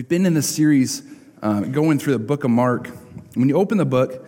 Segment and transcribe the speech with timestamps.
[0.00, 1.02] We've been in this series
[1.42, 2.88] uh, going through the book of Mark.
[3.34, 4.26] When you open the book,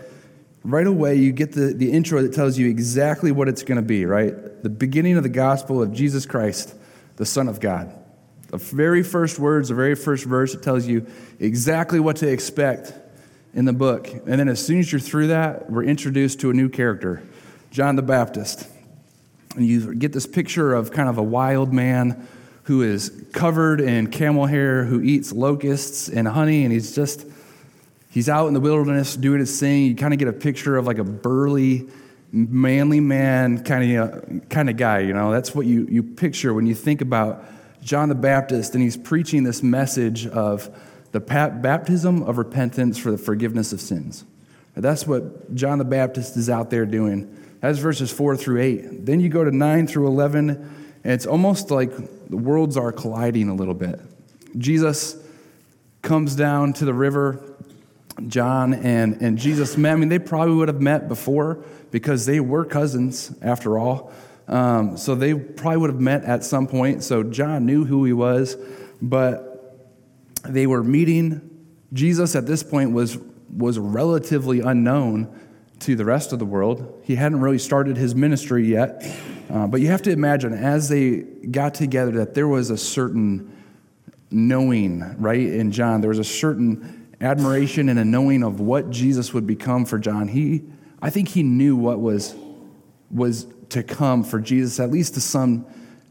[0.63, 3.83] right away you get the, the intro that tells you exactly what it's going to
[3.83, 4.35] be, right?
[4.63, 6.75] The beginning of the gospel of Jesus Christ,
[7.17, 7.91] the Son of God.
[8.49, 11.07] The very first words, the very first verse, it tells you
[11.41, 12.93] exactly what to expect
[13.55, 14.13] in the book.
[14.13, 17.23] And then as soon as you're through that, we're introduced to a new character,
[17.71, 18.69] John the Baptist.
[19.57, 22.29] And you get this picture of kind of a wild man
[22.65, 27.27] who is covered in camel hair, who eats locusts and honey, and he's just,
[28.11, 29.87] he's out in the wilderness doing his thing.
[29.87, 31.89] You kind of get a picture of like a burly,
[32.31, 35.33] manly man kind of, kind of guy, you know?
[35.33, 37.45] That's what you, you picture when you think about
[37.83, 40.71] John the Baptist, and he's preaching this message of
[41.11, 44.25] the baptism of repentance for the forgiveness of sins.
[44.75, 47.37] That's what John the Baptist is out there doing.
[47.61, 49.07] That's verses 4 through 8.
[49.07, 51.93] Then you go to 9 through 11, and it's almost like
[52.33, 54.01] the worlds are colliding a little bit.
[54.57, 55.17] Jesus
[56.01, 57.45] comes down to the river.
[58.27, 59.93] John and, and Jesus met.
[59.93, 64.15] I mean, they probably would have met before because they were cousins, after all.
[64.49, 67.05] Um, so they probably would have met at some point.
[67.05, 68.57] So John knew who he was,
[69.03, 69.79] but
[70.43, 71.51] they were meeting.
[71.93, 73.19] Jesus at this point was,
[73.55, 75.39] was relatively unknown
[75.83, 77.03] to the rest of the world.
[77.05, 79.05] He hadn't really started his ministry yet.
[79.51, 83.53] Uh, but you have to imagine, as they got together, that there was a certain
[84.31, 86.01] knowing, right, in John.
[86.01, 90.29] There was a certain admiration and a knowing of what Jesus would become for John.
[90.29, 90.63] He,
[91.01, 92.35] I think he knew what was,
[93.11, 95.67] was to come for Jesus, at least to some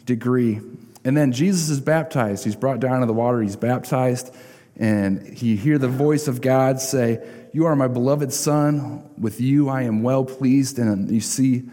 [0.05, 0.59] degree.
[1.03, 2.43] And then Jesus is baptized.
[2.43, 4.35] He's brought down to the water, he's baptized,
[4.77, 9.09] and you hear the voice of God say, You are my beloved Son.
[9.17, 10.79] With you I am well pleased.
[10.79, 11.63] And you see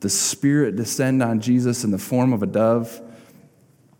[0.00, 3.00] the Spirit descend on Jesus in the form of a dove.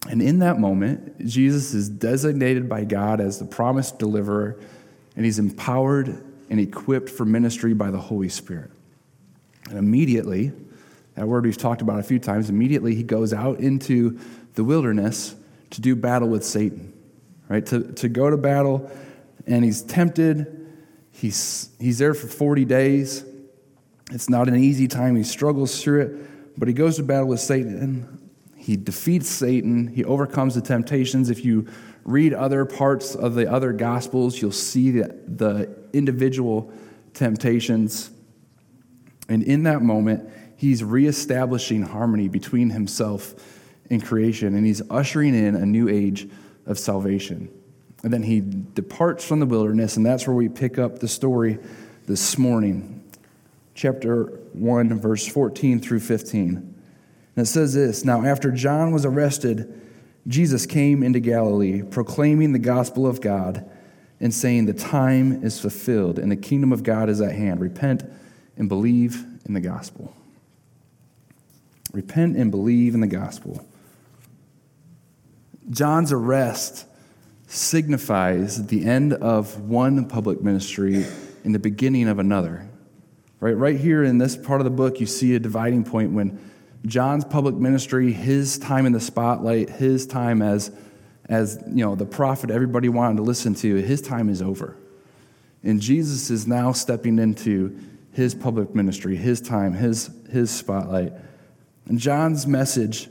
[0.09, 4.59] And in that moment, Jesus is designated by God as the promised deliverer,
[5.17, 8.71] and he's empowered and equipped for ministry by the Holy Spirit.
[9.69, 10.53] And immediately,
[11.17, 14.19] that word we've talked about a few times, immediately he goes out into
[14.55, 15.35] the wilderness
[15.71, 16.93] to do battle with Satan,
[17.49, 17.67] right?
[17.67, 18.89] To, to go to battle,
[19.47, 20.66] and he's tempted.
[21.17, 23.25] He's, he's there for 40 days.
[24.13, 25.17] It's not an easy time.
[25.17, 28.31] He struggles through it, but he goes to battle with Satan.
[28.55, 29.87] He defeats Satan.
[29.89, 31.31] He overcomes the temptations.
[31.31, 31.69] If you
[32.05, 36.71] read other parts of the other gospels, you'll see that the individual
[37.15, 38.11] temptations.
[39.31, 43.35] And in that moment, he's reestablishing harmony between himself
[43.89, 46.29] and creation, and he's ushering in a new age
[46.67, 47.49] of salvation.
[48.07, 51.59] And then he departs from the wilderness, and that's where we pick up the story
[52.07, 53.03] this morning
[53.75, 56.55] chapter 1, verse 14 through 15.
[56.55, 56.75] And
[57.35, 59.83] it says this Now, after John was arrested,
[60.29, 63.69] Jesus came into Galilee, proclaiming the gospel of God
[64.21, 67.61] and saying, The time is fulfilled and the kingdom of God is at hand.
[67.61, 68.05] Repent
[68.57, 70.15] and believe in the gospel.
[71.93, 73.67] Repent and believe in the gospel.
[75.69, 76.87] John's arrest
[77.47, 81.07] signifies the end of one public ministry
[81.45, 82.69] and the beginning of another.
[83.39, 86.39] Right, right here in this part of the book, you see a dividing point when
[86.87, 90.71] John's public ministry, his time in the spotlight, his time as,
[91.29, 94.77] as you know, the prophet everybody wanted to listen to, his time is over.
[95.63, 97.79] And Jesus is now stepping into
[98.13, 101.13] his public ministry, his time, his, his spotlight.
[101.87, 103.09] And John's message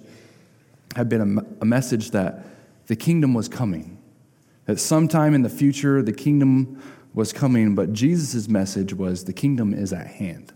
[0.96, 2.46] had been a, a message that
[2.88, 3.95] the kingdom was coming,
[4.66, 6.82] that sometime in the future, the kingdom
[7.14, 10.54] was coming, but Jesus' message was the kingdom is at hand.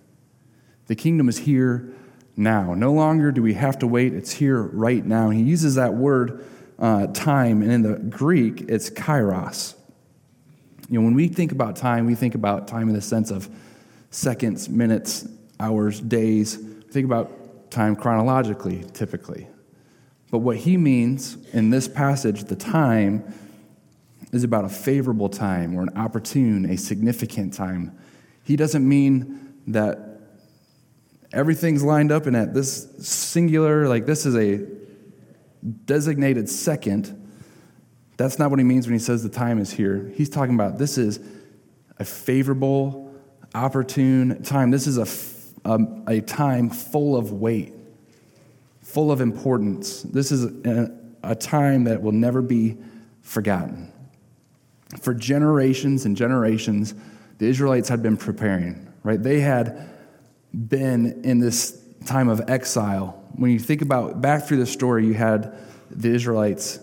[0.88, 1.94] The kingdom is here
[2.36, 2.74] now.
[2.74, 5.30] No longer do we have to wait, it's here right now.
[5.30, 6.46] He uses that word
[6.80, 9.76] uh, time, and in the Greek, it's kairos.
[10.90, 13.48] You know, when we think about time, we think about time in the sense of
[14.10, 15.28] seconds, minutes,
[15.60, 16.58] hours, days.
[16.58, 19.48] We think about time chronologically, typically.
[20.32, 23.34] But what he means in this passage, the time,
[24.32, 27.98] is about a favorable time or an opportune, a significant time.
[28.44, 30.00] He doesn't mean that
[31.32, 34.66] everything's lined up and at this singular, like this is a
[35.86, 37.16] designated second,
[38.18, 40.12] That's not what he means when he says the time is here.
[40.14, 41.20] He's talking about this is
[41.98, 43.14] a favorable,
[43.56, 44.72] opportune time.
[44.72, 47.74] This is a, a, um, a time full of weight,
[48.82, 50.02] full of importance.
[50.02, 50.94] This is a,
[51.24, 52.78] a time that will never be
[53.22, 53.92] forgotten.
[54.98, 56.96] For generations and generations,
[57.38, 59.22] the Israelites had been preparing, right?
[59.22, 59.90] They had
[60.52, 63.24] been in this time of exile.
[63.34, 65.58] When you think about back through the story, you had
[65.92, 66.80] the Israelites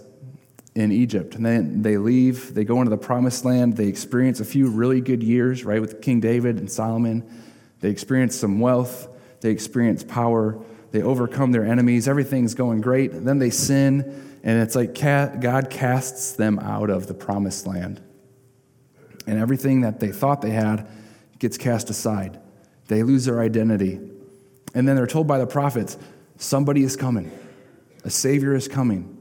[0.75, 1.35] in Egypt.
[1.35, 5.01] And then they leave, they go into the promised land, they experience a few really
[5.01, 7.29] good years, right, with King David and Solomon.
[7.81, 9.09] They experience some wealth,
[9.41, 10.59] they experience power,
[10.93, 13.13] they overcome their enemies, everything's going great.
[13.13, 18.01] And then they sin, and it's like God casts them out of the promised land.
[19.27, 20.87] And everything that they thought they had
[21.41, 22.41] gets cast aside.
[22.87, 23.99] They lose their identity.
[24.73, 25.99] And then they're told by the prophets
[26.37, 27.33] somebody is coming,
[28.05, 29.13] a Savior is coming.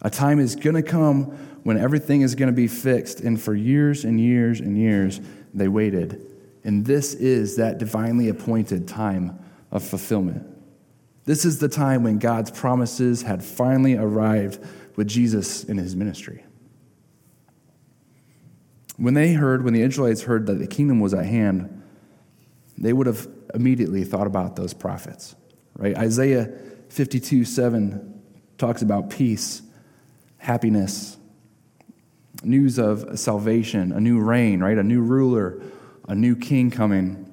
[0.00, 1.26] A time is going to come
[1.62, 3.20] when everything is going to be fixed.
[3.20, 5.20] And for years and years and years,
[5.54, 6.26] they waited.
[6.64, 9.38] And this is that divinely appointed time
[9.70, 10.51] of fulfillment.
[11.24, 14.64] This is the time when God's promises had finally arrived
[14.96, 16.44] with Jesus in his ministry.
[18.96, 21.82] When they heard, when the Israelites heard that the kingdom was at hand,
[22.76, 25.34] they would have immediately thought about those prophets,
[25.76, 25.96] right?
[25.96, 26.52] Isaiah
[26.88, 28.22] 52 7
[28.58, 29.62] talks about peace
[30.38, 31.16] happiness,
[32.42, 34.76] news of salvation, a new reign, right?
[34.76, 35.62] A new ruler,
[36.08, 37.28] a new king coming.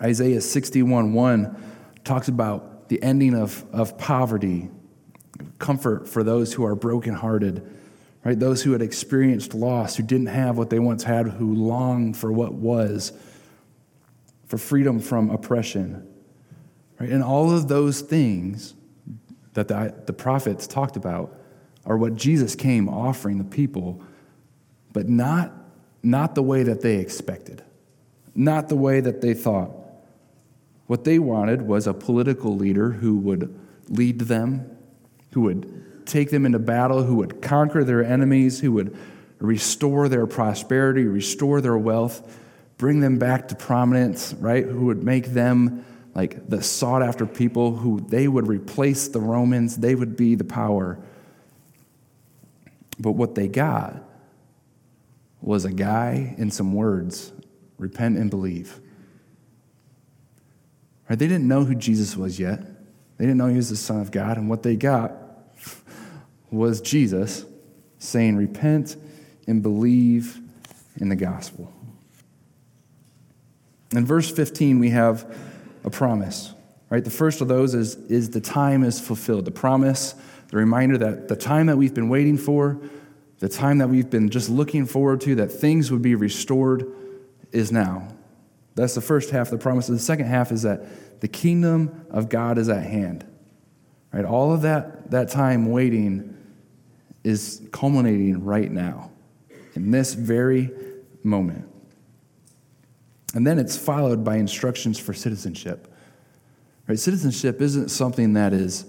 [0.00, 1.62] Isaiah 61 1
[2.04, 4.68] talks about the ending of, of poverty,
[5.58, 7.66] comfort for those who are brokenhearted,
[8.22, 8.38] right?
[8.38, 12.30] Those who had experienced loss, who didn't have what they once had, who longed for
[12.30, 13.14] what was,
[14.44, 16.06] for freedom from oppression,
[17.00, 17.08] right?
[17.08, 18.74] And all of those things
[19.54, 21.34] that the, the prophets talked about
[21.86, 24.02] are what Jesus came offering the people,
[24.92, 25.50] but not,
[26.02, 27.64] not the way that they expected,
[28.34, 29.70] not the way that they thought.
[30.92, 33.58] What they wanted was a political leader who would
[33.88, 34.76] lead them,
[35.30, 38.94] who would take them into battle, who would conquer their enemies, who would
[39.38, 42.38] restore their prosperity, restore their wealth,
[42.76, 44.66] bring them back to prominence, right?
[44.66, 45.82] Who would make them
[46.14, 50.44] like the sought after people, who they would replace the Romans, they would be the
[50.44, 50.98] power.
[52.98, 54.06] But what they got
[55.40, 57.32] was a guy and some words
[57.78, 58.78] repent and believe.
[61.12, 61.18] Right?
[61.18, 62.62] They didn't know who Jesus was yet.
[63.18, 64.38] They didn't know he was the Son of God.
[64.38, 65.12] And what they got
[66.50, 67.44] was Jesus
[67.98, 68.96] saying, Repent
[69.46, 70.40] and believe
[70.96, 71.70] in the gospel.
[73.94, 75.36] In verse 15, we have
[75.84, 76.54] a promise.
[76.88, 77.04] Right?
[77.04, 79.44] The first of those is, is the time is fulfilled.
[79.44, 80.14] The promise
[80.48, 82.80] the reminder that the time that we've been waiting for,
[83.38, 86.90] the time that we've been just looking forward to, that things would be restored,
[87.52, 88.08] is now.
[88.74, 89.88] That's the first half of the promise.
[89.88, 93.26] And the second half is that the kingdom of God is at hand.
[94.12, 94.24] Right?
[94.24, 96.36] All of that, that time waiting
[97.24, 99.10] is culminating right now,
[99.74, 100.70] in this very
[101.22, 101.68] moment.
[103.34, 105.94] And then it's followed by instructions for citizenship.
[106.86, 106.98] Right?
[106.98, 108.86] Citizenship isn't something that is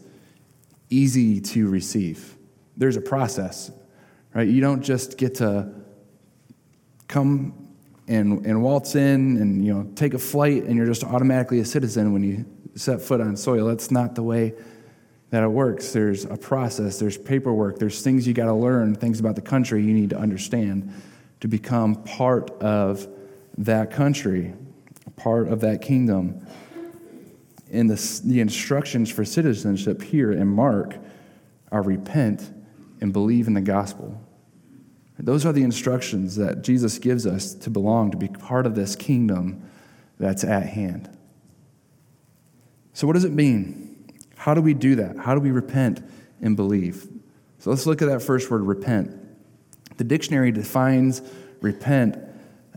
[0.89, 2.36] easy to receive.
[2.75, 3.71] There's a process,
[4.33, 4.47] right?
[4.47, 5.69] You don't just get to
[7.07, 7.62] come
[8.07, 11.65] and, and waltz in and you know take a flight and you're just automatically a
[11.65, 12.45] citizen when you
[12.75, 13.67] set foot on soil.
[13.67, 14.53] That's not the way
[15.29, 15.93] that it works.
[15.93, 19.83] There's a process, there's paperwork, there's things you got to learn, things about the country
[19.83, 20.91] you need to understand
[21.39, 23.07] to become part of
[23.57, 24.53] that country,
[25.15, 26.45] part of that kingdom
[27.74, 30.95] And the, the instructions for citizenship here in Mark
[31.72, 32.51] are repent
[33.01, 34.22] and believe in the gospel.
[35.20, 38.96] Those are the instructions that Jesus gives us to belong, to be part of this
[38.96, 39.70] kingdom
[40.20, 41.10] that's at hand.
[42.93, 44.08] So, what does it mean?
[44.36, 45.17] How do we do that?
[45.17, 46.01] How do we repent
[46.41, 47.08] and believe?
[47.60, 49.12] So, let's look at that first word, repent.
[49.98, 51.22] The dictionary defines
[51.62, 52.17] repent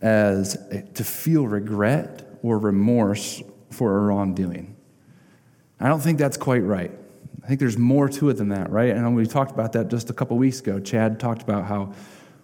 [0.02, 0.58] as
[0.94, 4.76] to feel regret or remorse for a wrongdoing.
[5.80, 6.92] I don't think that's quite right.
[7.42, 8.90] I think there's more to it than that, right?
[8.90, 10.80] And we talked about that just a couple weeks ago.
[10.80, 11.94] Chad talked about how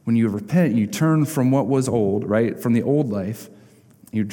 [0.04, 2.58] when you repent, you turn from what was old, right?
[2.58, 3.48] From the old life,
[4.10, 4.28] you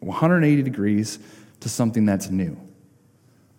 [0.00, 1.18] 180 degrees
[1.60, 2.60] to something that's new.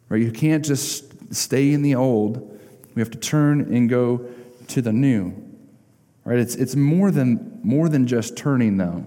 [0.10, 0.22] Right?
[0.22, 2.60] You can't just stay in the old.
[2.96, 4.26] We have to turn and go
[4.70, 5.34] to the new.
[6.24, 6.40] Right?
[6.40, 9.06] It's, it's more than more than just turning though.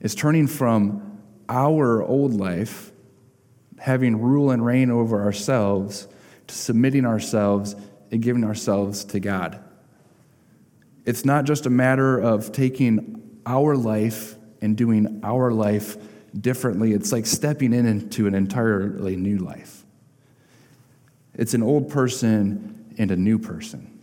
[0.00, 2.92] It's turning from our old life
[3.78, 6.06] having rule and reign over ourselves
[6.46, 7.74] to submitting ourselves
[8.10, 9.62] and giving ourselves to God.
[11.04, 15.96] It's not just a matter of taking our life and doing our life
[16.38, 16.92] differently.
[16.92, 19.84] It's like stepping in into an entirely new life.
[21.34, 23.98] It's an old person and a new person.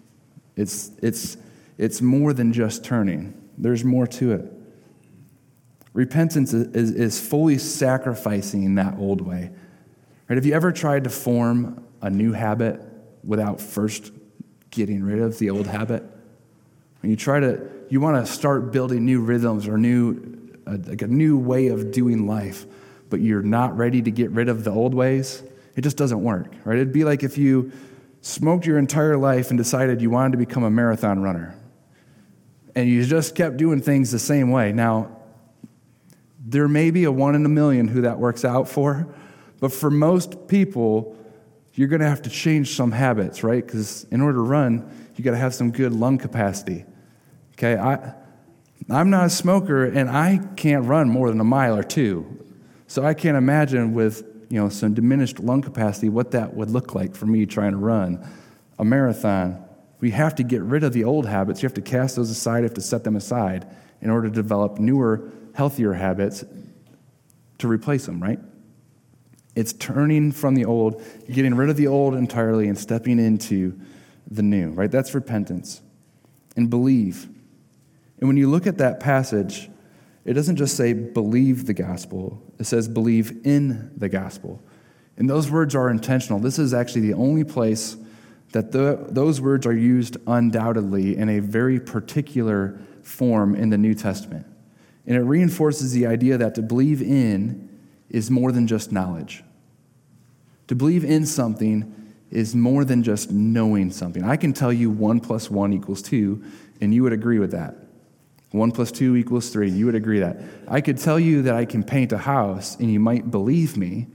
[0.55, 1.37] It's, it's,
[1.77, 4.51] it's more than just turning, there's more to it.
[5.93, 9.51] Repentance is, is fully sacrificing that old way.
[10.27, 10.35] Right?
[10.35, 12.79] Have you ever tried to form a new habit
[13.23, 14.11] without first
[14.69, 16.03] getting rid of the old habit?
[17.01, 21.01] When you try to, you want to start building new rhythms or new, uh, like
[21.01, 22.65] a new way of doing life,
[23.09, 25.43] but you're not ready to get rid of the old ways,
[25.75, 26.75] it just doesn't work, right?
[26.75, 27.71] It'd be like if you
[28.21, 31.55] smoked your entire life and decided you wanted to become a marathon runner,
[32.75, 34.71] and you just kept doing things the same way.
[34.71, 35.17] Now,
[36.45, 39.07] there may be a one in a million who that works out for,
[39.59, 41.15] but for most people,
[41.73, 43.65] you're going to have to change some habits, right?
[43.65, 46.85] Because in order to run, you got to have some good lung capacity.
[47.59, 48.13] Okay, I,
[48.89, 52.45] I'm not a smoker, and I can't run more than a mile or two.
[52.87, 56.95] So I can't imagine with you know some diminished lung capacity what that would look
[56.95, 58.25] like for me trying to run
[58.79, 59.61] a marathon.
[59.99, 61.61] We have to get rid of the old habits.
[61.61, 62.59] You have to cast those aside.
[62.59, 63.67] You have to set them aside
[63.99, 66.45] in order to develop newer, healthier habits
[67.57, 68.23] to replace them.
[68.23, 68.39] Right?
[69.55, 73.77] It's turning from the old, getting rid of the old entirely, and stepping into
[74.31, 74.89] the new, right?
[74.89, 75.81] That's repentance.
[76.55, 77.27] And believe.
[78.19, 79.69] And when you look at that passage,
[80.25, 84.61] it doesn't just say believe the gospel, it says believe in the gospel.
[85.17, 86.39] And those words are intentional.
[86.39, 87.97] This is actually the only place
[88.51, 93.93] that the, those words are used undoubtedly in a very particular form in the New
[93.93, 94.45] Testament.
[95.05, 97.69] And it reinforces the idea that to believe in
[98.09, 99.43] is more than just knowledge.
[100.67, 104.23] To believe in something is more than just knowing something.
[104.23, 106.43] I can tell you 1 plus 1 equals 2,
[106.81, 107.75] and you would agree with that.
[108.51, 110.41] 1 plus 2 equals 3, you would agree that.
[110.67, 114.07] I could tell you that I can paint a house, and you might believe me,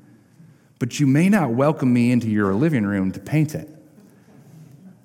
[0.79, 3.69] but you may not welcome me into your living room to paint it.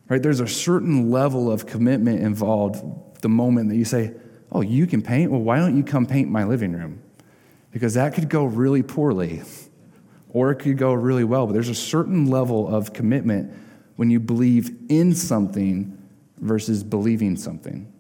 [0.07, 0.21] Right?
[0.21, 2.83] There's a certain level of commitment involved
[3.21, 4.13] the moment that you say,
[4.51, 5.29] Oh, you can paint?
[5.29, 7.03] Well, why don't you come paint my living room?
[7.71, 9.43] Because that could go really poorly
[10.29, 11.45] or it could go really well.
[11.45, 13.53] But there's a certain level of commitment
[13.95, 15.97] when you believe in something
[16.37, 17.91] versus believing something.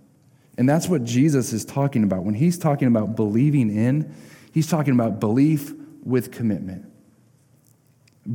[0.59, 2.25] And that's what Jesus is talking about.
[2.25, 4.13] When he's talking about believing in,
[4.51, 5.71] he's talking about belief
[6.03, 6.85] with commitment.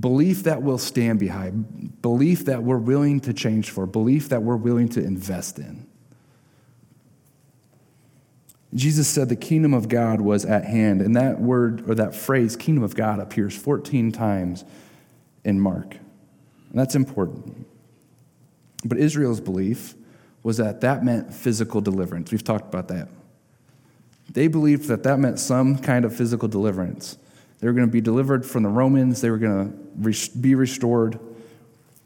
[0.00, 4.56] Belief that we'll stand behind, belief that we're willing to change for, belief that we're
[4.56, 5.86] willing to invest in.
[8.72, 11.02] Jesus said the kingdom of God was at hand.
[11.02, 14.64] And that word or that phrase, kingdom of God, appears 14 times
[15.44, 15.92] in Mark.
[16.70, 17.66] And that's important.
[18.82, 19.94] But Israel's belief
[20.44, 22.30] was that that meant physical deliverance.
[22.30, 23.08] We've talked about that.
[24.30, 27.18] They believed that that meant some kind of physical deliverance.
[27.58, 31.18] They were going to be delivered from the Romans, they were going to be restored.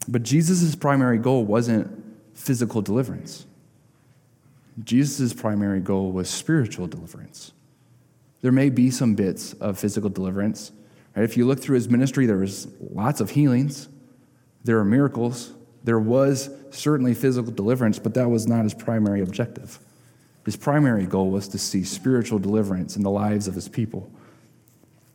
[0.06, 1.90] But Jesus' primary goal wasn't
[2.34, 3.44] physical deliverance.
[4.84, 7.52] Jesus' primary goal was spiritual deliverance.
[8.40, 10.70] There may be some bits of physical deliverance.
[11.16, 11.24] Right?
[11.24, 13.88] If you look through his ministry, there was lots of healings,
[14.62, 15.52] there are miracles,
[15.84, 19.78] there was certainly physical deliverance, but that was not his primary objective.
[20.44, 24.10] His primary goal was to see spiritual deliverance in the lives of his people.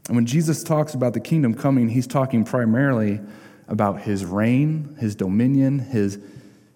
[0.08, 3.20] And when Jesus talks about the kingdom coming, he's talking primarily
[3.68, 6.20] about his reign, his dominion, his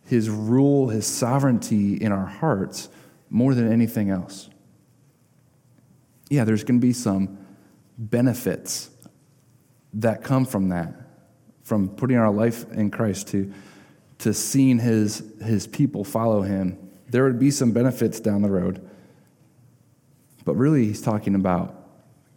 [0.08, 2.88] his rule, his sovereignty in our hearts
[3.30, 4.50] more than anything else.
[6.30, 7.38] Yeah, there's going to be some
[7.98, 8.90] benefits
[9.96, 10.94] that come from that,
[11.64, 13.54] from putting our life in Christ to,
[14.20, 16.78] to seeing his, his people follow him.
[17.10, 18.88] There would be some benefits down the road.
[20.44, 21.76] But really, he's talking about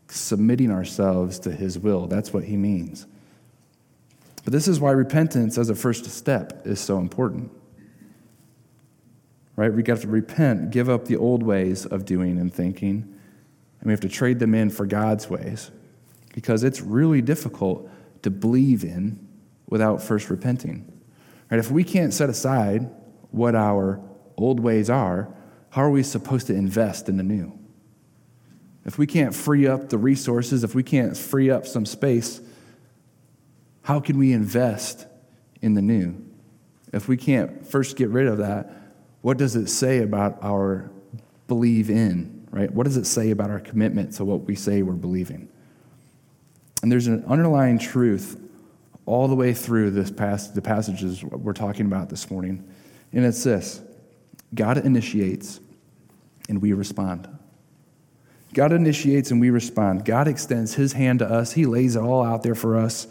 [0.08, 2.06] submitting ourselves to his will.
[2.06, 3.06] That's what he means.
[4.44, 7.52] But this is why repentance as a first step is so important
[9.60, 9.75] right?
[9.75, 13.14] We have to repent, give up the old ways of doing and thinking,
[13.80, 15.70] and we have to trade them in for God's ways
[16.32, 17.87] because it's really difficult
[18.22, 19.18] to believe in
[19.68, 20.90] without first repenting.
[21.50, 21.59] Right?
[21.59, 22.90] If we can't set aside
[23.30, 24.00] what our
[24.37, 25.28] old ways are,
[25.71, 27.59] how are we supposed to invest in the new?
[28.85, 32.40] If we can't free up the resources, if we can't free up some space,
[33.83, 35.07] how can we invest
[35.61, 36.25] in the new?
[36.92, 38.73] If we can't first get rid of that,
[39.23, 40.90] what does it say about our
[41.47, 42.73] believe in, right?
[42.73, 45.49] What does it say about our commitment to what we say we're believing?
[46.83, 48.40] And there's an underlying truth
[49.11, 52.64] all the way through this past, the passages we're talking about this morning,
[53.12, 53.81] and it's this
[54.55, 55.59] God initiates
[56.49, 57.29] and we respond.
[58.55, 60.05] God initiates and we respond.
[60.05, 63.09] God extends his hand to us, he lays it all out there for us.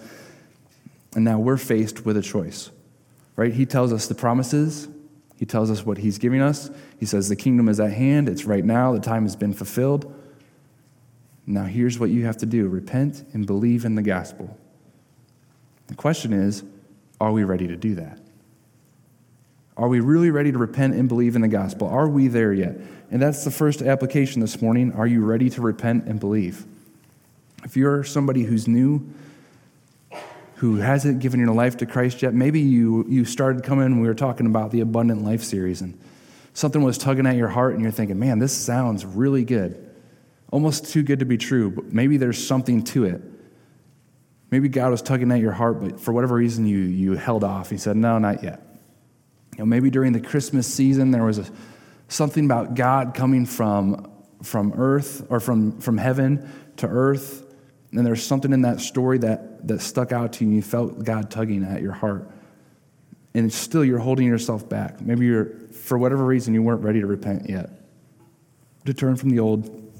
[1.15, 2.69] And now we're faced with a choice,
[3.35, 3.51] right?
[3.53, 4.87] He tells us the promises,
[5.35, 6.69] he tells us what he's giving us.
[6.97, 10.13] He says, The kingdom is at hand, it's right now, the time has been fulfilled.
[11.45, 14.57] Now, here's what you have to do repent and believe in the gospel.
[15.89, 16.63] The question is,
[17.19, 18.19] are we ready to do that?
[19.75, 21.87] Are we really ready to repent and believe in the gospel?
[21.87, 22.75] Are we there yet?
[23.11, 24.93] And that's the first application this morning.
[24.93, 26.63] Are you ready to repent and believe?
[27.63, 29.09] If you're somebody who's new,
[30.55, 34.13] who hasn't given your life to Christ yet, maybe you, you started coming we were
[34.13, 35.99] talking about the Abundant Life series and
[36.53, 39.89] something was tugging at your heart and you're thinking, man, this sounds really good.
[40.51, 43.21] Almost too good to be true, but maybe there's something to it.
[44.51, 47.69] Maybe God was tugging at your heart, but for whatever reason you, you held off.
[47.69, 48.61] He said, no, not yet.
[49.53, 51.45] You know, maybe during the Christmas season there was a,
[52.07, 57.45] something about God coming from, from earth or from, from heaven to earth.
[57.91, 61.03] And there's something in that story that, that stuck out to you and you felt
[61.03, 62.29] God tugging at your heart.
[63.33, 65.01] And still you're holding yourself back.
[65.01, 67.69] Maybe you're, for whatever reason, you weren't ready to repent yet.
[68.85, 69.93] To turn from the old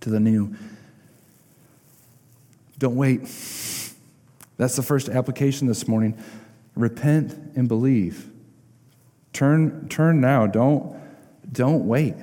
[0.00, 0.54] to the new.
[2.78, 3.28] Don't wait.
[4.56, 6.22] That's the first application this morning.
[6.74, 8.30] Repent and believe.
[9.32, 10.46] Turn, turn now.
[10.46, 10.96] Don't,
[11.52, 12.14] don't wait.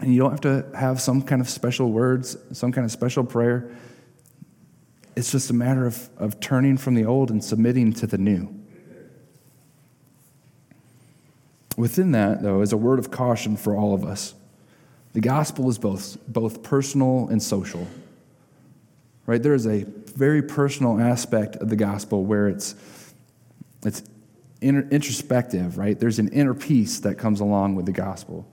[0.00, 3.24] And you don't have to have some kind of special words, some kind of special
[3.24, 3.70] prayer.
[5.16, 8.54] It's just a matter of, of turning from the old and submitting to the new.
[11.76, 14.34] Within that, though, is a word of caution for all of us.
[15.12, 17.86] The gospel is both, both personal and social.
[19.28, 19.42] Right?
[19.42, 19.84] There is a
[20.16, 22.74] very personal aspect of the gospel where it's,
[23.84, 24.02] it's
[24.62, 26.00] introspective, right?
[26.00, 28.50] There's an inner peace that comes along with the gospel.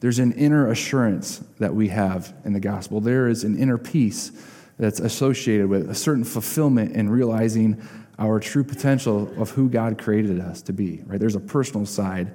[0.00, 3.02] There's an inner assurance that we have in the gospel.
[3.02, 4.32] There is an inner peace
[4.78, 7.86] that's associated with a certain fulfillment in realizing
[8.18, 11.20] our true potential of who God created us to be, right?
[11.20, 12.32] There's a personal side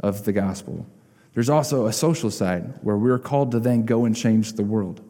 [0.00, 0.86] of the gospel.
[1.32, 5.00] There's also a social side where we're called to then go and change the world.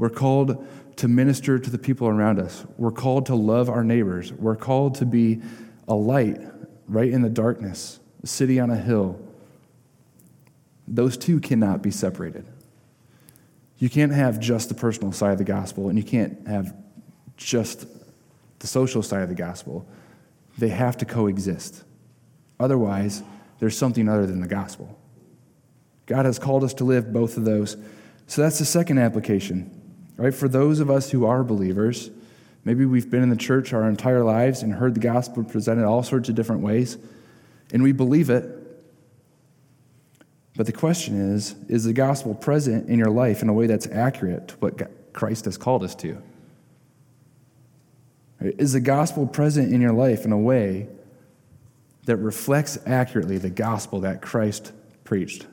[0.00, 2.64] We're called to minister to the people around us.
[2.78, 4.32] We're called to love our neighbors.
[4.32, 5.42] We're called to be
[5.86, 6.40] a light
[6.88, 9.20] right in the darkness, a city on a hill.
[10.88, 12.46] Those two cannot be separated.
[13.76, 16.74] You can't have just the personal side of the gospel, and you can't have
[17.36, 17.84] just
[18.60, 19.86] the social side of the gospel.
[20.56, 21.84] They have to coexist.
[22.58, 23.22] Otherwise,
[23.58, 24.98] there's something other than the gospel.
[26.06, 27.76] God has called us to live both of those.
[28.28, 29.76] So that's the second application.
[30.20, 30.34] Right?
[30.34, 32.10] For those of us who are believers,
[32.62, 36.02] maybe we've been in the church our entire lives and heard the gospel presented all
[36.02, 36.98] sorts of different ways,
[37.72, 38.44] and we believe it.
[40.56, 43.86] But the question is is the gospel present in your life in a way that's
[43.86, 46.22] accurate to what Christ has called us to?
[48.40, 50.88] Is the gospel present in your life in a way
[52.04, 54.72] that reflects accurately the gospel that Christ
[55.04, 55.46] preached,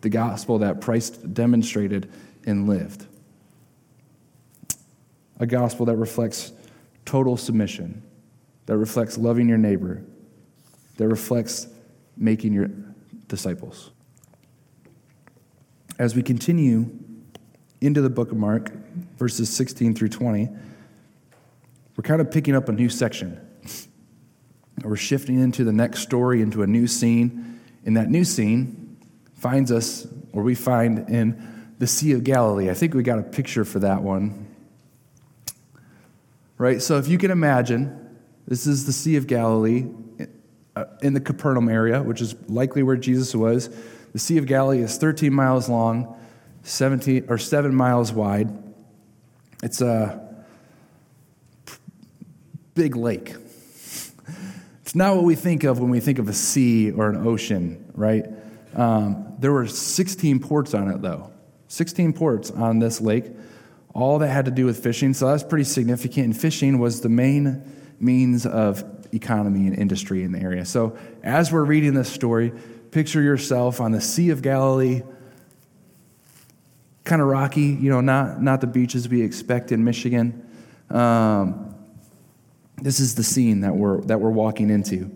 [0.00, 2.10] the gospel that Christ demonstrated
[2.44, 3.06] and lived.
[5.40, 6.52] A gospel that reflects
[7.04, 8.02] total submission,
[8.66, 10.02] that reflects loving your neighbor,
[10.96, 11.66] that reflects
[12.16, 12.70] making your
[13.28, 13.90] disciples.
[15.98, 16.90] As we continue
[17.80, 18.72] into the book of Mark,
[19.16, 20.48] verses 16 through 20,
[21.96, 23.40] we're kind of picking up a new section.
[24.82, 27.60] We're shifting into the next story, into a new scene.
[27.84, 28.96] And that new scene
[29.34, 32.70] finds us, or we find in the Sea of Galilee.
[32.70, 34.43] I think we got a picture for that one.
[36.56, 36.80] Right?
[36.80, 39.86] So if you can imagine, this is the Sea of Galilee
[40.76, 43.70] uh, in the Capernaum area, which is likely where Jesus was.
[44.12, 46.16] The Sea of Galilee is 13 miles long,
[46.62, 48.50] 17 or 7 miles wide.
[49.62, 50.44] It's a
[52.74, 53.34] big lake.
[54.82, 57.84] It's not what we think of when we think of a sea or an ocean,
[57.94, 58.26] right?
[58.74, 61.32] Um, there were 16 ports on it, though.
[61.68, 63.24] 16 ports on this lake,
[63.94, 65.14] all that had to do with fishing.
[65.14, 66.26] So that's pretty significant.
[66.26, 67.62] And fishing was the main
[68.00, 70.64] means of economy and industry in the area.
[70.64, 72.52] So as we're reading this story,
[72.90, 75.02] picture yourself on the Sea of Galilee,
[77.04, 80.44] kind of rocky, you know, not, not the beaches we expect in Michigan.
[80.90, 81.74] Um,
[82.82, 85.14] this is the scene that we're, that we're walking into.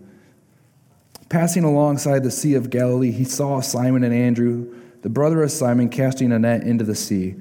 [1.29, 5.88] Passing alongside the Sea of Galilee, he saw Simon and Andrew, the brother of Simon,
[5.88, 7.35] casting a net into the sea,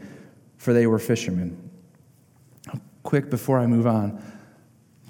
[0.57, 1.69] for they were fishermen.
[3.03, 4.21] Quick, before I move on,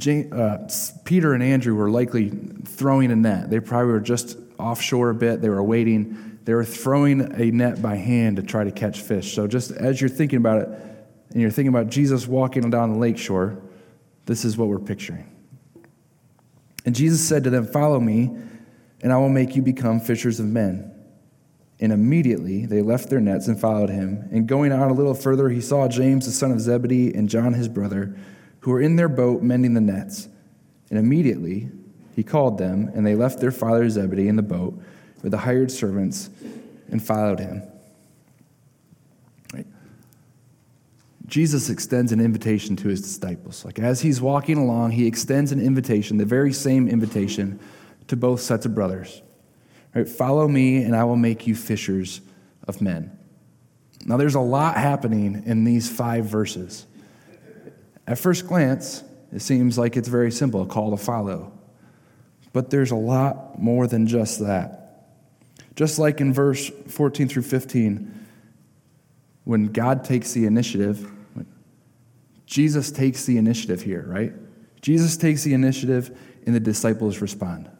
[0.05, 0.69] uh,
[1.03, 3.49] Peter and Andrew were likely throwing a net.
[3.49, 5.41] They probably were just offshore a bit.
[5.41, 6.39] They were waiting.
[6.45, 9.33] They were throwing a net by hand to try to catch fish.
[9.33, 10.69] So, just as you're thinking about it,
[11.31, 13.57] and you're thinking about Jesus walking down the lake shore,
[14.25, 15.33] this is what we're picturing.
[16.85, 18.29] And Jesus said to them, Follow me,
[19.01, 20.93] and I will make you become fishers of men.
[21.79, 24.27] And immediately they left their nets and followed him.
[24.31, 27.53] And going on a little further, he saw James, the son of Zebedee, and John,
[27.53, 28.17] his brother,
[28.61, 30.27] who were in their boat mending the nets.
[30.89, 31.69] And immediately
[32.15, 34.81] he called them, and they left their father Zebedee in the boat
[35.21, 36.29] with the hired servants
[36.89, 37.61] and followed him.
[39.53, 39.67] Right.
[41.27, 43.63] Jesus extends an invitation to his disciples.
[43.65, 47.59] Like as he's walking along, he extends an invitation, the very same invitation
[48.07, 49.21] to both sets of brothers.
[49.97, 52.21] Right, follow me, and I will make you fishers
[52.67, 53.17] of men.
[54.05, 56.85] Now, there's a lot happening in these five verses.
[58.05, 61.51] At first glance, it seems like it's very simple a call to follow.
[62.53, 65.07] But there's a lot more than just that.
[65.75, 68.27] Just like in verse 14 through 15,
[69.45, 71.11] when God takes the initiative,
[72.45, 74.33] Jesus takes the initiative here, right?
[74.79, 77.71] Jesus takes the initiative, and the disciples respond.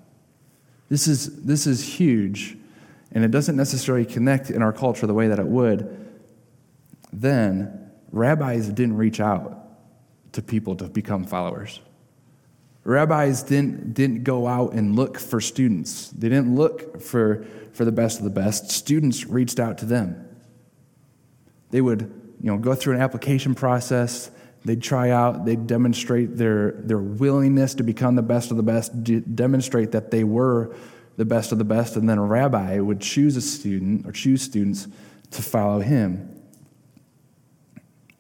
[0.90, 2.58] This is, this is huge,
[3.12, 6.08] and it doesn't necessarily connect in our culture the way that it would.
[7.12, 9.58] Then, rabbis didn't reach out
[10.34, 11.80] to people to become followers.
[12.84, 17.92] Rabbis didn't, didn't go out and look for students, they didn't look for, for the
[17.92, 18.72] best of the best.
[18.72, 20.24] Students reached out to them.
[21.72, 22.02] They would
[22.42, 24.32] you know, go through an application process.
[24.68, 28.92] They'd try out, they'd demonstrate their, their willingness to become the best of the best,
[29.34, 30.76] demonstrate that they were
[31.16, 34.42] the best of the best, and then a rabbi would choose a student or choose
[34.42, 34.90] students
[35.32, 36.44] to follow him.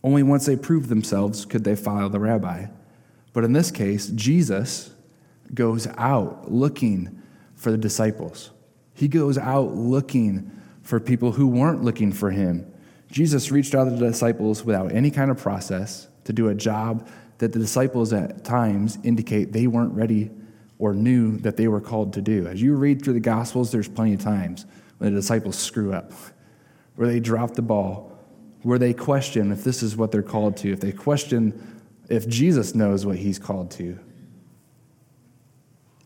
[0.05, 2.67] Only once they proved themselves could they follow the rabbi.
[3.33, 4.91] But in this case, Jesus
[5.53, 7.21] goes out looking
[7.55, 8.51] for the disciples.
[8.93, 10.49] He goes out looking
[10.81, 12.71] for people who weren't looking for him.
[13.11, 17.07] Jesus reached out to the disciples without any kind of process to do a job
[17.37, 20.29] that the disciples at times indicate they weren't ready
[20.77, 22.45] or knew that they were called to do.
[22.47, 24.65] As you read through the Gospels, there's plenty of times
[24.97, 26.11] when the disciples screw up,
[26.95, 28.11] where they drop the ball,
[28.61, 32.75] where they question if this is what they're called to, if they question if Jesus
[32.75, 33.97] knows what he's called to.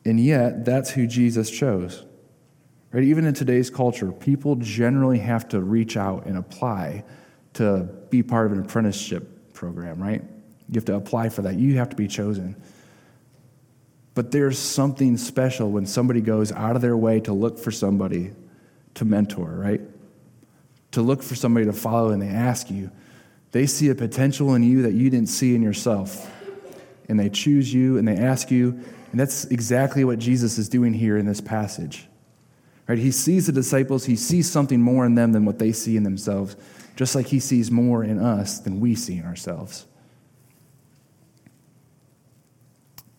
[0.05, 2.05] And yet, that's who Jesus chose.
[2.91, 3.03] Right?
[3.03, 7.03] Even in today's culture, people generally have to reach out and apply
[7.53, 10.24] to be part of an apprenticeship program, right?
[10.69, 11.54] You have to apply for that.
[11.54, 12.56] You have to be chosen.
[14.15, 18.32] But there's something special when somebody goes out of their way to look for somebody
[18.95, 19.80] to mentor, right?
[20.93, 22.89] To look for somebody to follow and they ask you.
[23.52, 26.28] They see a potential in you that you didn't see in yourself.
[27.08, 28.69] And they choose you and they ask you.
[29.12, 32.08] And that's exactly what Jesus is doing here in this passage.
[32.88, 32.97] Right?
[32.97, 36.02] He sees the disciples, he sees something more in them than what they see in
[36.02, 36.56] themselves
[37.01, 39.87] just like he sees more in us than we see in ourselves.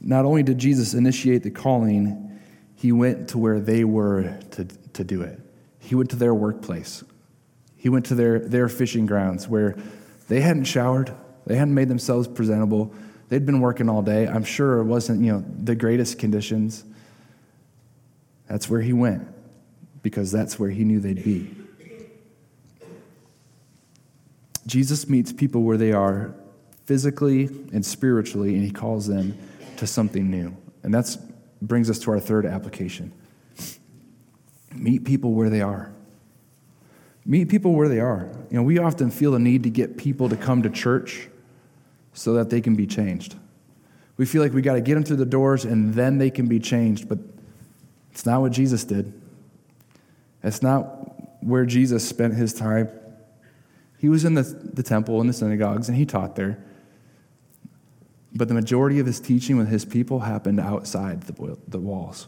[0.01, 2.39] Not only did Jesus initiate the calling,
[2.77, 5.41] he went to where they were to, to do it.
[5.81, 7.03] He went to their workplace.
[7.77, 9.77] He went to their, their fishing grounds where
[10.29, 11.13] they hadn't showered,
[11.45, 12.95] they hadn't made themselves presentable.
[13.31, 14.29] They'd been working all day.
[14.29, 16.85] I'm sure it wasn't, you know, the greatest conditions.
[18.47, 19.27] That's where he went
[20.05, 21.62] because that's where he knew they'd be.
[24.67, 26.35] Jesus meets people where they are
[26.87, 29.37] physically and spiritually, and he calls them
[29.77, 30.57] to something new.
[30.83, 31.17] And that
[31.61, 33.13] brings us to our third application
[34.75, 35.93] meet people where they are.
[37.25, 38.29] Meet people where they are.
[38.51, 41.29] You know, we often feel the need to get people to come to church
[42.15, 43.37] so that they can be changed.
[44.17, 46.47] We feel like we got to get them through the doors and then they can
[46.47, 47.19] be changed, but
[48.11, 49.13] it's not what Jesus did.
[50.43, 52.89] It's not where Jesus spent his time.
[54.03, 56.59] He was in the, the temple and the synagogues and he taught there.
[58.35, 62.27] But the majority of his teaching with his people happened outside the, the walls.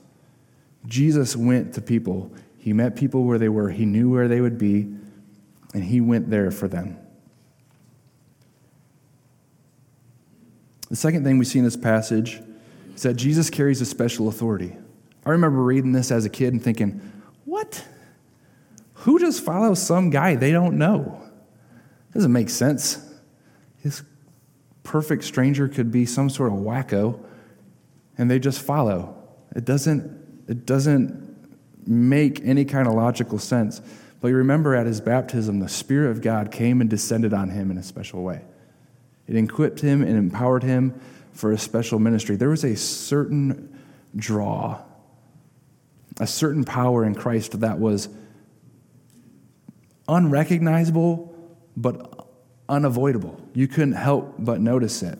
[0.86, 2.32] Jesus went to people.
[2.58, 3.70] He met people where they were.
[3.70, 4.82] He knew where they would be,
[5.74, 6.96] and he went there for them.
[10.90, 12.40] The second thing we see in this passage
[12.94, 14.76] is that Jesus carries a special authority.
[15.26, 17.00] I remember reading this as a kid and thinking,
[17.44, 17.84] what?
[18.92, 21.23] Who just follows some guy they don't know?
[22.14, 22.98] Doesn't make sense.
[23.82, 24.02] This
[24.82, 27.18] perfect stranger could be some sort of wacko,
[28.16, 29.16] and they just follow.
[29.54, 31.22] It doesn't, it doesn't
[31.86, 33.80] make any kind of logical sense.
[34.20, 37.70] But you remember at his baptism, the Spirit of God came and descended on him
[37.70, 38.42] in a special way.
[39.26, 40.98] It equipped him and empowered him
[41.32, 42.36] for a special ministry.
[42.36, 43.78] There was a certain
[44.16, 44.80] draw
[46.20, 48.08] a certain power in Christ that was
[50.08, 51.33] unrecognizable
[51.76, 52.28] but
[52.68, 53.40] unavoidable.
[53.52, 55.18] You couldn't help but notice it.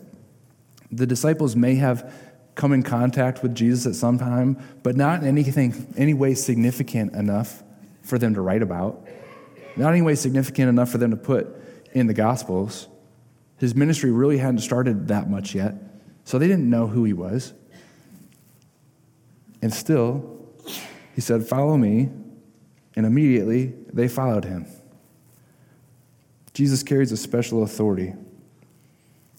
[0.91, 2.13] The disciples may have
[2.55, 7.13] come in contact with Jesus at some time, but not in anything, any way significant
[7.13, 7.63] enough
[8.01, 9.05] for them to write about,
[9.75, 11.47] not any way significant enough for them to put
[11.93, 12.87] in the Gospels.
[13.57, 15.75] His ministry really hadn't started that much yet,
[16.23, 17.53] so they didn't know who he was.
[19.61, 20.45] And still,
[21.13, 22.09] he said, Follow me.
[22.97, 24.67] And immediately they followed him.
[26.55, 28.13] Jesus carries a special authority.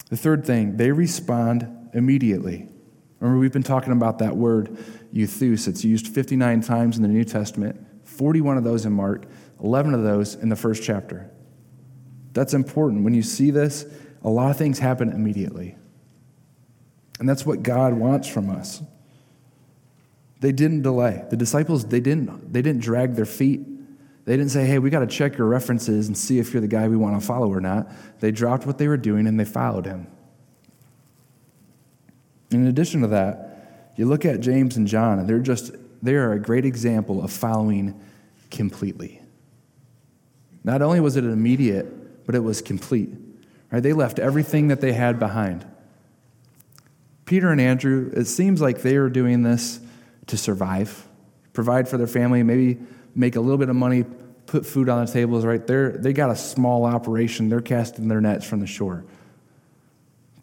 [0.09, 2.69] The third thing, they respond immediately.
[3.19, 4.77] Remember, we've been talking about that word,
[5.11, 5.67] euthus.
[5.67, 9.25] It's used 59 times in the New Testament, 41 of those in Mark,
[9.63, 11.27] 11 of those in the first chapter.
[12.33, 13.03] That's important.
[13.03, 13.87] When you see this,
[14.23, 15.75] a lot of things happen immediately.
[17.19, 18.83] And that's what God wants from us.
[20.39, 21.25] They didn't delay.
[21.31, 23.61] The disciples, they didn't, they didn't drag their feet.
[24.27, 26.67] They didn't say, hey, we got to check your references and see if you're the
[26.67, 27.89] guy we want to follow or not.
[28.19, 30.05] They dropped what they were doing and they followed him.
[32.51, 35.71] In addition to that, you look at James and John, and they're just,
[36.03, 37.97] they are a great example of following
[38.51, 39.21] completely.
[40.65, 43.11] Not only was it immediate, but it was complete.
[43.71, 43.81] Right?
[43.81, 45.65] They left everything that they had behind.
[47.23, 49.79] Peter and Andrew, it seems like they were doing this
[50.25, 51.07] to survive,
[51.53, 52.77] provide for their family, maybe
[53.17, 54.05] make a little bit of money,
[54.45, 55.65] put food on the tables, right?
[55.65, 57.49] They're, they got a small operation.
[57.49, 59.03] They're casting their nets from the shore.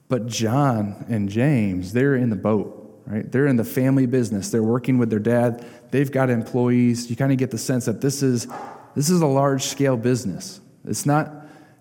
[0.08, 3.30] But John and James, they're in the boat, right?
[3.30, 4.50] They're in the family business.
[4.50, 5.64] They're working with their dad.
[5.90, 7.08] They've got employees.
[7.08, 8.46] You kind of get the sense that this is,
[8.94, 10.60] this is a large scale business.
[10.84, 11.32] It's not,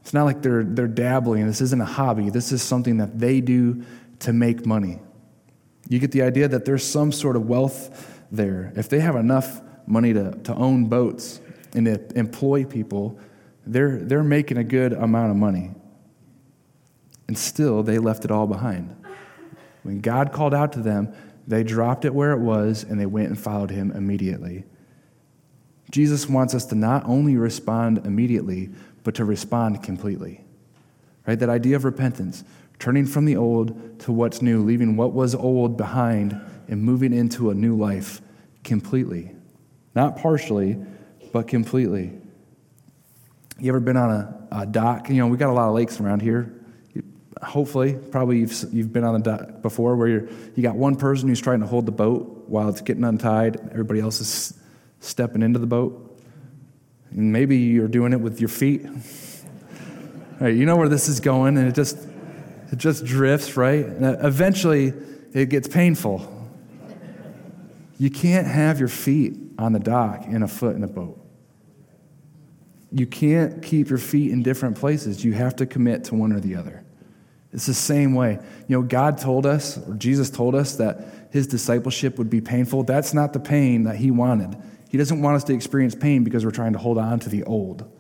[0.02, 1.48] it's not like they're, they're dabbling.
[1.48, 2.30] This isn't a hobby.
[2.30, 3.84] This is something that they do
[4.20, 5.00] to make money.
[5.90, 8.72] You get the idea that there's some sort of wealth there.
[8.76, 11.40] If they have enough money to, to own boats
[11.74, 13.20] and to employ people,
[13.66, 15.72] they're, they're making a good amount of money.
[17.28, 18.96] And still, they left it all behind.
[19.84, 21.14] When God called out to them,
[21.48, 24.64] they dropped it where it was and they went and followed him immediately.
[25.92, 28.70] Jesus wants us to not only respond immediately,
[29.04, 30.44] but to respond completely.
[31.28, 31.38] Right?
[31.38, 32.44] That idea of repentance,
[32.80, 37.50] turning from the old to what's new, leaving what was old behind and moving into
[37.50, 38.22] a new life
[38.64, 39.36] completely.
[39.96, 40.78] Not partially,
[41.32, 42.14] but completely.
[43.60, 45.10] You ever been on a, a dock?
[45.10, 46.54] You know, we got a lot of lakes around here
[47.44, 51.28] hopefully, probably you've, you've been on the dock before where you're, you got one person
[51.28, 54.60] who's trying to hold the boat while it's getting untied, everybody else is
[55.00, 56.22] stepping into the boat.
[57.12, 58.86] And maybe you're doing it with your feet.
[60.42, 61.98] You know where this is going, and it just
[62.72, 63.86] it just drifts, right?
[63.86, 64.92] And uh, eventually
[65.32, 66.28] it gets painful.
[67.98, 71.20] You can't have your feet on the dock and a foot in the boat.
[72.92, 75.24] You can't keep your feet in different places.
[75.26, 76.84] You have to commit to one or the other.
[77.52, 78.40] It's the same way.
[78.68, 82.84] You know, God told us, or Jesus told us, that his discipleship would be painful.
[82.84, 84.56] That's not the pain that he wanted.
[84.90, 87.44] He doesn't want us to experience pain because we're trying to hold on to the
[87.44, 87.92] old.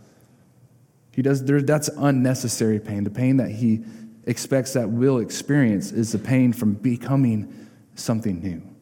[1.11, 3.03] He does, there, that's unnecessary pain.
[3.03, 3.83] The pain that he
[4.25, 8.72] expects that we'll experience is the pain from becoming something new.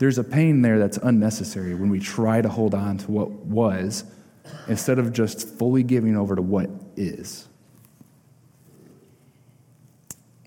[0.00, 4.04] There's a pain there that's unnecessary when we try to hold on to what was
[4.66, 7.46] instead of just fully giving over to what is.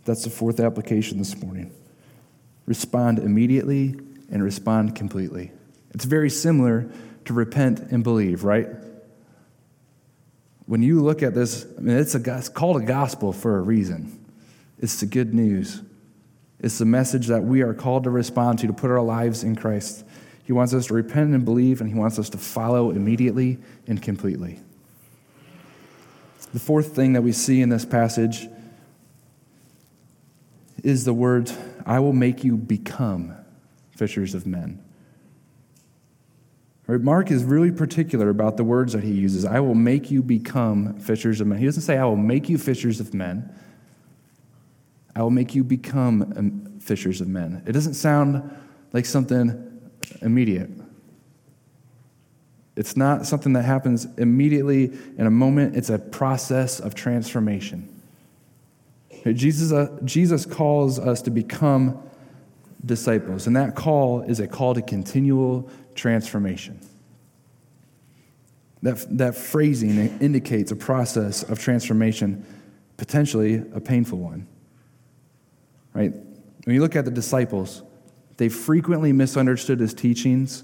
[0.05, 1.71] That's the fourth application this morning.
[2.65, 3.95] Respond immediately
[4.31, 5.51] and respond completely.
[5.91, 6.89] It's very similar
[7.25, 8.69] to repent and believe, right?
[10.65, 13.61] When you look at this, I mean, it's, a, it's called a gospel for a
[13.61, 14.19] reason.
[14.79, 15.83] It's the good news.
[16.63, 19.55] It's the message that we are called to respond to, to put our lives in
[19.55, 20.05] Christ.
[20.45, 24.01] He wants us to repent and believe, and He wants us to follow immediately and
[24.01, 24.59] completely.
[26.53, 28.47] The fourth thing that we see in this passage
[30.83, 33.35] is the words, I will make you become
[33.91, 34.81] fishers of men.
[36.87, 39.45] Mark is really particular about the words that he uses.
[39.45, 41.57] I will make you become fishers of men.
[41.57, 43.53] He doesn't say, I will make you fishers of men.
[45.15, 47.63] I will make you become um, fishers of men.
[47.65, 48.51] It doesn't sound
[48.93, 50.69] like something immediate.
[52.75, 57.89] It's not something that happens immediately in a moment, it's a process of transformation.
[59.31, 62.01] Jesus, uh, Jesus calls us to become
[62.83, 66.79] disciples, and that call is a call to continual transformation.
[68.81, 72.45] That, that phrasing indicates a process of transformation,
[72.97, 74.47] potentially a painful one.
[75.93, 76.13] Right?
[76.63, 77.83] When you look at the disciples,
[78.37, 80.63] They frequently misunderstood his teachings.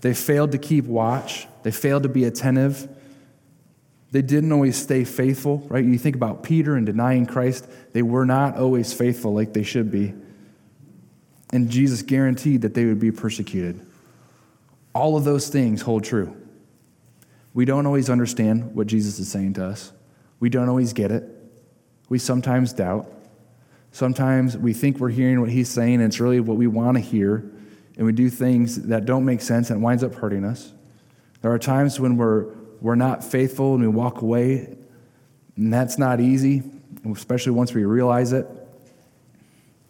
[0.00, 1.46] They failed to keep watch.
[1.62, 2.88] They failed to be attentive.
[4.10, 5.84] They didn't always stay faithful, right?
[5.84, 9.90] You think about Peter and denying Christ, they were not always faithful like they should
[9.90, 10.14] be.
[11.52, 13.86] And Jesus guaranteed that they would be persecuted.
[14.94, 16.36] All of those things hold true.
[17.54, 19.92] We don't always understand what Jesus is saying to us,
[20.40, 21.28] we don't always get it.
[22.08, 23.10] We sometimes doubt.
[23.92, 27.00] Sometimes we think we're hearing what he's saying, and it's really what we want to
[27.00, 27.44] hear,
[27.96, 30.72] and we do things that don't make sense and it winds up hurting us.
[31.42, 32.46] There are times when we're,
[32.80, 34.74] we're not faithful and we walk away,
[35.56, 36.62] and that's not easy,
[37.12, 38.46] especially once we realize it.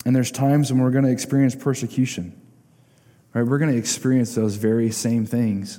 [0.04, 2.38] And there's times when we're going to experience persecution.
[3.34, 3.42] Right?
[3.42, 5.78] We're going to experience those very same things.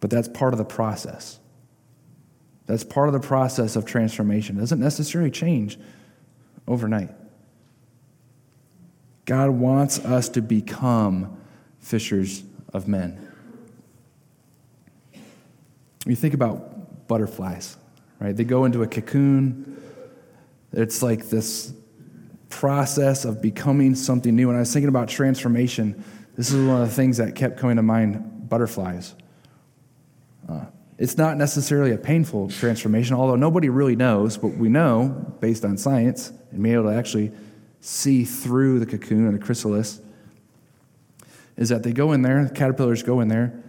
[0.00, 1.40] But that's part of the process.
[2.66, 4.56] That's part of the process of transformation.
[4.56, 5.78] It doesn't necessarily change
[6.68, 7.10] overnight.
[9.24, 11.36] God wants us to become
[11.80, 13.24] fishers of men.
[16.06, 17.76] You think about butterflies,
[18.20, 18.36] right?
[18.36, 19.82] They go into a cocoon.
[20.72, 21.72] It's like this
[22.48, 24.48] process of becoming something new.
[24.48, 26.02] And I was thinking about transformation.
[26.36, 29.14] This is one of the things that kept coming to mind butterflies.
[30.98, 35.76] It's not necessarily a painful transformation, although nobody really knows, but we know, based on
[35.76, 37.30] science, and being able to actually
[37.80, 40.00] see through the cocoon or the chrysalis,
[41.56, 43.62] is that they go in there, the caterpillars go in there,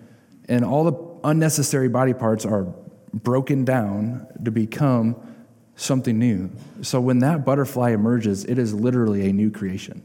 [0.48, 2.66] and all the unnecessary body parts are
[3.14, 5.16] broken down to become
[5.76, 6.50] something new.
[6.82, 10.04] So when that butterfly emerges, it is literally a new creation.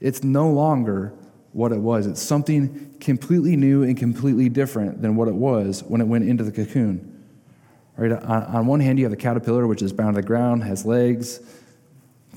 [0.00, 1.14] It's no longer
[1.52, 2.06] what it was.
[2.06, 6.44] It's something completely new and completely different than what it was when it went into
[6.44, 7.24] the cocoon.
[7.96, 8.12] Right?
[8.12, 10.84] On, on one hand, you have the caterpillar, which is bound to the ground, has
[10.84, 11.40] legs,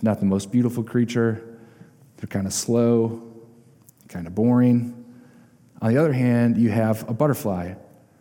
[0.02, 1.60] not the most beautiful creature.
[2.18, 3.22] They're kind of slow,
[4.08, 4.98] kind of boring.
[5.82, 7.74] On the other hand, you have a butterfly,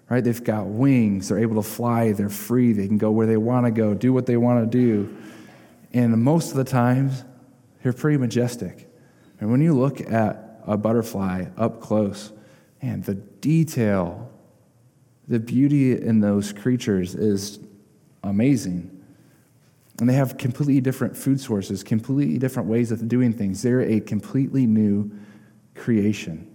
[0.09, 0.25] right?
[0.25, 3.67] They've got wings, they're able to fly, they're free, they can go where they want
[3.67, 5.17] to go, do what they want to do.
[5.93, 7.25] And most of the times,
[7.83, 8.89] they're pretty majestic.
[9.41, 12.33] And when you look at a butterfly up close.
[12.83, 14.31] And the detail,
[15.29, 17.61] the beauty in those creatures is
[18.23, 18.97] amazing.
[19.99, 23.63] And they have completely different food sources, completely different ways of doing things.
[23.63, 25.11] They're a completely new
[25.75, 26.51] creation.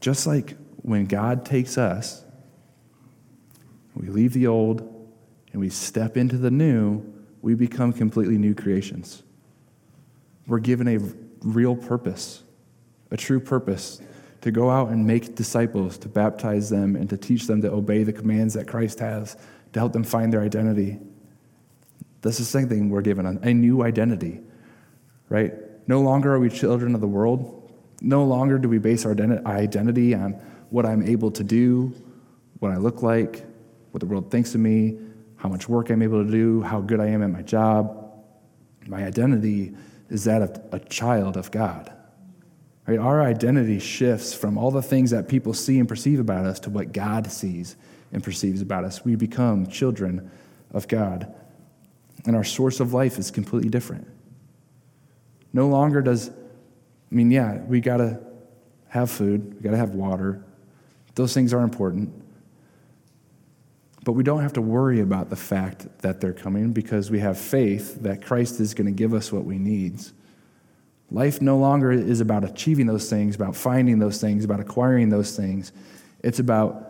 [0.00, 2.24] Just like when God takes us,
[3.94, 4.80] we leave the old
[5.52, 7.04] and we step into the new,
[7.40, 9.22] we become completely new creations.
[10.46, 10.98] We're given a
[11.42, 12.42] real purpose,
[13.10, 14.00] a true purpose
[14.40, 18.02] to go out and make disciples, to baptize them, and to teach them to obey
[18.02, 19.36] the commands that Christ has
[19.72, 20.98] to help them find their identity.
[22.22, 24.40] This is something we're given a new identity,
[25.28, 25.54] right?
[25.88, 27.72] No longer are we children of the world.
[28.00, 29.12] No longer do we base our
[29.46, 30.32] identity on
[30.70, 31.94] what I'm able to do,
[32.58, 33.44] what I look like,
[33.90, 34.98] what the world thinks of me,
[35.36, 38.12] how much work I'm able to do, how good I am at my job.
[38.86, 39.74] My identity
[40.12, 41.90] is that of a child of God.
[42.86, 42.98] Right?
[42.98, 46.70] Our identity shifts from all the things that people see and perceive about us to
[46.70, 47.76] what God sees
[48.12, 49.04] and perceives about us.
[49.04, 50.30] We become children
[50.72, 51.34] of God.
[52.26, 54.06] And our source of life is completely different.
[55.54, 58.20] No longer does, I mean, yeah, we got to
[58.88, 60.44] have food, we got to have water.
[61.14, 62.12] Those things are important.
[64.04, 67.38] But we don't have to worry about the fact that they're coming because we have
[67.38, 70.00] faith that Christ is going to give us what we need.
[71.10, 75.36] Life no longer is about achieving those things, about finding those things, about acquiring those
[75.36, 75.72] things.
[76.24, 76.88] It's about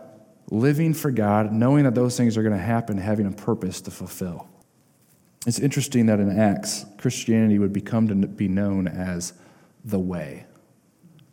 [0.49, 3.91] living for God, knowing that those things are going to happen, having a purpose to
[3.91, 4.47] fulfill.
[5.45, 9.33] It's interesting that in Acts, Christianity would become to be known as
[9.83, 10.45] the way.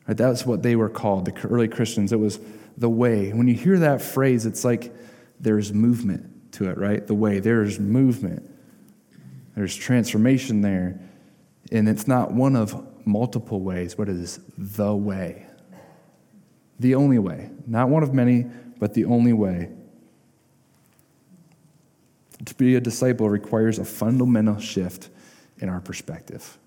[0.06, 0.16] Right?
[0.16, 2.12] That's what they were called, the early Christians.
[2.12, 2.40] It was
[2.76, 3.32] the way.
[3.32, 4.92] When you hear that phrase, it's like
[5.40, 7.06] there's movement to it, right?
[7.06, 8.48] The way, there's movement.
[9.54, 11.00] There's transformation there.
[11.72, 15.46] And it's not one of multiple ways, but it is the way.
[16.78, 17.50] The only way.
[17.66, 18.46] Not one of many,
[18.78, 19.70] but the only way.
[22.44, 25.10] To be a disciple requires a fundamental shift
[25.58, 26.58] in our perspective.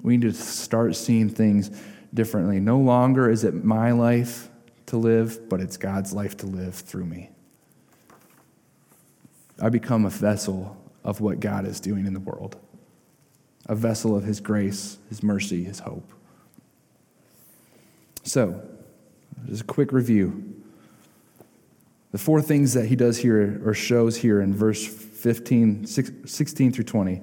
[0.00, 1.70] We need to start seeing things
[2.12, 2.60] differently.
[2.60, 4.48] No longer is it my life
[4.86, 7.31] to live, but it's God's life to live through me.
[9.62, 12.56] I become a vessel of what God is doing in the world,
[13.66, 16.12] a vessel of His grace, His mercy, His hope.
[18.24, 18.60] So,
[19.46, 20.62] just a quick review.
[22.10, 26.84] The four things that he does here or shows here in verse 15, 16 through
[26.84, 27.22] 20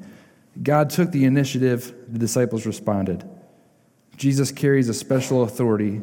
[0.64, 3.24] God took the initiative, the disciples responded.
[4.18, 6.02] Jesus carries a special authority.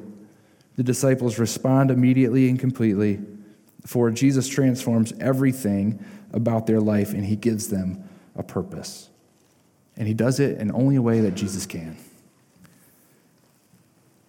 [0.77, 3.21] The disciples respond immediately and completely,
[3.85, 9.09] for Jesus transforms everything about their life and he gives them a purpose.
[9.97, 11.97] And he does it in only a way that Jesus can.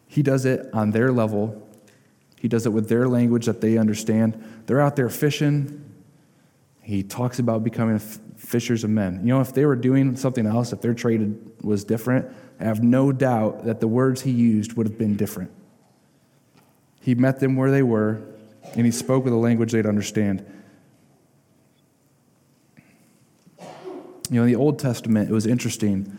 [0.07, 1.67] He does it on their level,
[2.39, 4.41] he does it with their language that they understand.
[4.67, 5.83] They're out there fishing.
[6.81, 9.21] He talks about becoming fishers of men.
[9.21, 12.83] You know, if they were doing something else, if their trade was different, I have
[12.83, 15.51] no doubt that the words he used would have been different.
[17.01, 18.21] He met them where they were,
[18.73, 20.45] and he spoke with a language they'd understand.
[24.29, 26.17] You know, in the Old Testament, it was interesting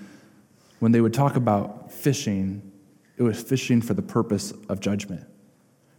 [0.79, 2.73] when they would talk about fishing,
[3.17, 5.27] it was fishing for the purpose of judgment.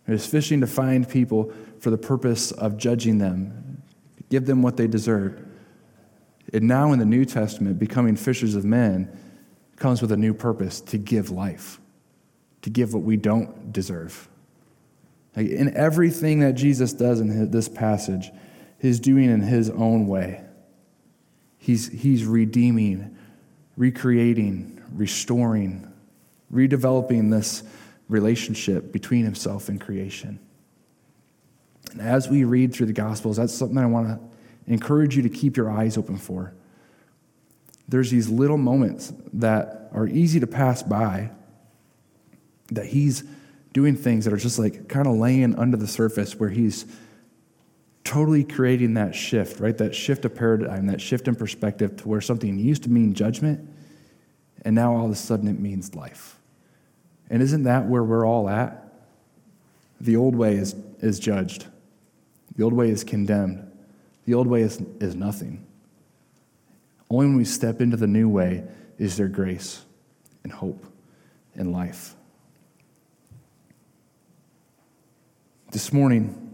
[0.08, 3.84] It was fishing to find people for the purpose of judging them,
[4.30, 5.46] give them what they deserved.
[6.52, 9.16] And now in the New Testament, becoming fishers of men
[9.76, 11.80] comes with a new purpose to give life,
[12.64, 14.28] to give what we don't deserve.
[15.36, 18.32] Like in everything that Jesus does in this passage,
[18.80, 20.44] he's doing in his own way.
[21.60, 23.16] He's, he's redeeming,
[23.78, 25.92] recreating, restoring,
[26.52, 27.64] redeveloping this
[28.08, 30.40] relationship between himself and creation.
[31.92, 34.20] And as we read through the Gospels, that's something I want to
[34.72, 36.54] encourage you to keep your eyes open for.
[37.88, 41.32] There's these little moments that are easy to pass by,
[42.72, 43.24] that he's
[43.74, 46.86] doing things that are just like kind of laying under the surface where he's
[48.10, 49.78] totally creating that shift, right?
[49.78, 53.70] That shift of paradigm, that shift in perspective to where something used to mean judgment,
[54.64, 56.40] and now all of a sudden it means life.
[57.30, 58.84] And isn't that where we're all at?
[60.02, 61.68] The old way is, is judged,
[62.56, 63.72] the old way is condemned,
[64.26, 65.64] the old way is, is nothing.
[67.12, 68.64] Only when we step into the new way
[68.98, 69.84] is there grace
[70.44, 70.84] and hope
[71.54, 72.16] and life.
[75.72, 76.49] This morning,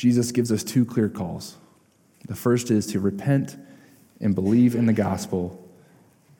[0.00, 1.58] Jesus gives us two clear calls.
[2.26, 3.58] The first is to repent
[4.18, 5.62] and believe in the gospel,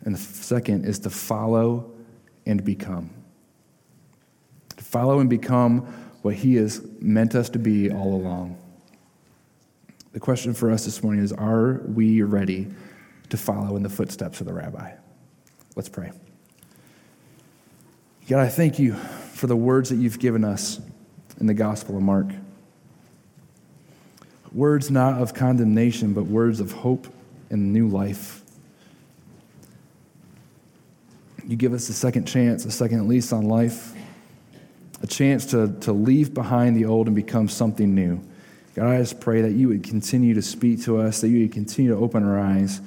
[0.02, 1.92] and the second is to follow
[2.46, 3.11] and become.
[4.78, 5.80] To follow and become
[6.22, 8.56] what He has meant us to be all along.
[10.14, 12.66] The question for us this morning is Are we ready
[13.28, 14.92] to follow in the footsteps of the rabbi?
[15.76, 16.12] Let's pray.
[18.26, 20.80] God, I thank you for the words that you've given us
[21.38, 22.28] in the Gospel of Mark.
[24.53, 27.07] Words not of condemnation, but words of hope
[27.51, 28.42] and new life.
[31.46, 33.94] You give us a second chance, a second lease on life,
[35.03, 38.20] a chance to, to leave behind the old and become something new.
[38.74, 41.53] God, I just pray that you would continue to speak to us, that you would
[41.53, 42.80] continue to open our eyes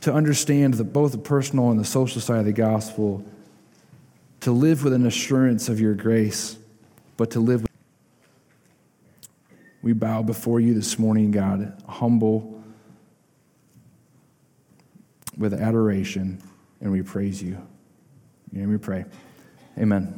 [0.00, 3.24] to understand the, both the personal and the social side of the gospel,
[4.40, 6.56] to live with an assurance of your grace,
[7.16, 7.69] but to live.
[9.82, 12.62] We bow before you this morning, God, humble
[15.36, 16.42] with adoration,
[16.80, 17.66] and we praise you.
[18.52, 19.04] And we pray.
[19.78, 20.08] Amen.